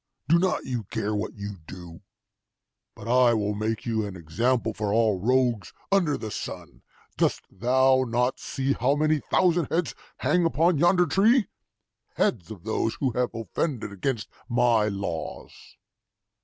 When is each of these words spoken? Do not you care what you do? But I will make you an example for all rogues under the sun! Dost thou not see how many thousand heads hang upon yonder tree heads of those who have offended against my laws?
Do 0.27 0.39
not 0.39 0.65
you 0.65 0.85
care 0.85 1.13
what 1.13 1.35
you 1.35 1.57
do? 1.67 2.01
But 2.95 3.07
I 3.07 3.35
will 3.35 3.53
make 3.53 3.85
you 3.85 4.03
an 4.03 4.15
example 4.15 4.73
for 4.73 4.91
all 4.91 5.19
rogues 5.19 5.73
under 5.91 6.17
the 6.17 6.31
sun! 6.31 6.81
Dost 7.17 7.41
thou 7.51 8.05
not 8.07 8.39
see 8.39 8.73
how 8.73 8.95
many 8.95 9.19
thousand 9.19 9.67
heads 9.69 9.93
hang 10.17 10.43
upon 10.43 10.79
yonder 10.79 11.05
tree 11.05 11.49
heads 12.15 12.49
of 12.49 12.63
those 12.63 12.95
who 12.95 13.11
have 13.11 13.35
offended 13.35 13.91
against 13.91 14.27
my 14.49 14.87
laws? 14.87 15.51